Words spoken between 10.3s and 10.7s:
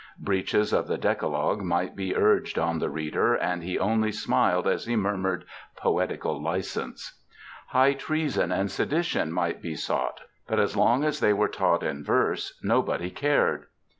but